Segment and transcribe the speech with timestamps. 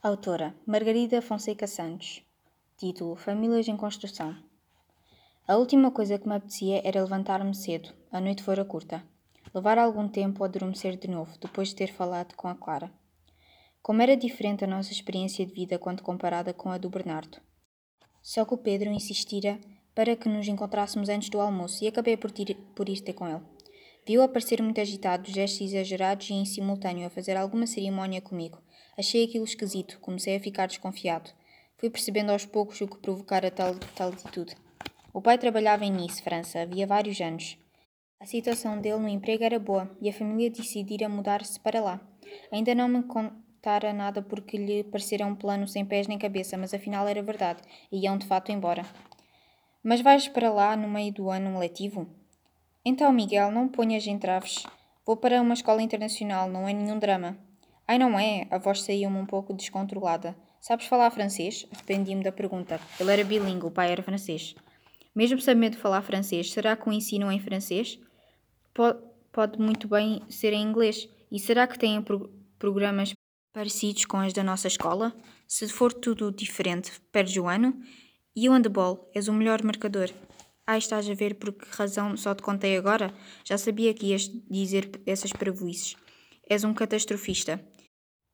[0.00, 2.22] Autora Margarida Fonseca Santos.
[2.76, 4.36] Título Famílias em Construção.
[5.44, 9.02] A última coisa que me apetecia era levantar-me cedo, a noite fora curta.
[9.52, 12.92] Levar algum tempo a adormecer de novo, depois de ter falado com a Clara.
[13.82, 17.38] Como era diferente a nossa experiência de vida quando comparada com a do Bernardo.
[18.22, 19.58] Só que o Pedro insistira
[19.96, 23.42] para que nos encontrássemos antes do almoço e acabei por, ir, ter com ele.
[24.08, 28.58] Viu aparecer muito agitado, gestos exagerados e em simultâneo a fazer alguma cerimónia comigo.
[28.96, 31.30] Achei aquilo esquisito, comecei a ficar desconfiado.
[31.76, 34.56] Fui percebendo aos poucos o que provocara tal, tal atitude.
[35.12, 37.58] O pai trabalhava em Nice, França, havia vários anos.
[38.18, 42.00] A situação dele no emprego era boa e a família decidira mudar-se para lá.
[42.50, 46.72] Ainda não me contara nada porque lhe parecera um plano sem pés nem cabeça, mas
[46.72, 47.60] afinal era verdade
[47.92, 48.86] e iam de fato embora.
[49.82, 52.08] Mas vais para lá no meio do ano letivo?
[52.90, 54.62] Então, Miguel, não ponhas entraves.
[55.04, 57.36] Vou para uma escola internacional, não é nenhum drama.
[57.86, 58.46] Ai, não é?
[58.50, 60.34] A voz saiu-me um pouco descontrolada.
[60.58, 61.66] Sabes falar francês?
[61.70, 62.80] Arrependi-me da pergunta.
[62.98, 64.56] Ele era bilíngue, o pai era francês.
[65.14, 67.98] Mesmo sabendo falar francês, será que o ensinam em francês?
[68.72, 71.06] Pode, pode muito bem ser em inglês.
[71.30, 73.12] E será que têm pro programas
[73.52, 75.14] parecidos com as da nossa escola?
[75.46, 77.78] Se for tudo diferente, perdes o ano?
[78.34, 79.10] E o handball?
[79.14, 80.10] És o melhor marcador.
[80.70, 83.10] Ah, estás a ver por que razão só te contei agora?
[83.42, 85.96] Já sabia que ias dizer essas prejuízos.
[86.46, 87.58] És um catastrofista.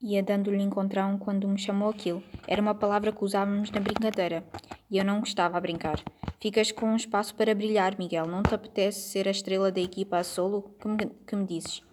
[0.02, 2.24] Ia dando-lhe encontrão quando me chamou aquilo.
[2.48, 4.44] Era uma palavra que usávamos na brincadeira.
[4.90, 6.02] E eu não gostava a brincar.
[6.40, 8.26] Ficas com um espaço para brilhar, Miguel.
[8.26, 10.74] Não te apetece ser a estrela da equipa a solo?
[10.80, 11.84] Que me, que me dizes?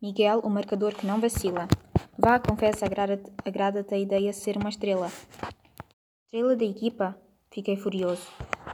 [0.00, 1.68] Miguel, o marcador que não vacila.
[2.16, 5.12] Vá, confessa, agrada-te agrada a ideia de ser uma estrela.
[6.24, 7.20] Estrela da equipa?
[7.50, 8.26] Fiquei furioso.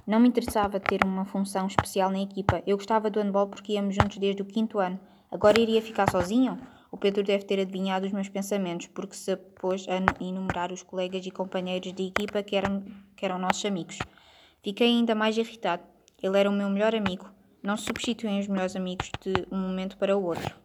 [0.07, 2.63] Não me interessava ter uma função especial na equipa.
[2.67, 4.99] Eu gostava do handball porque íamos juntos desde o quinto ano.
[5.31, 6.59] Agora iria ficar sozinho?
[6.91, 11.27] O Pedro deve ter adivinhado os meus pensamentos, porque se pôs a enumerar os colegas
[11.27, 12.85] e companheiros de equipa que eram,
[13.17, 13.99] que eram nossos amigos.
[14.63, 15.83] Fiquei ainda mais irritado.
[16.23, 17.29] Ele era o meu melhor amigo.
[17.63, 20.64] Não se substituem os melhores amigos de um momento para o outro.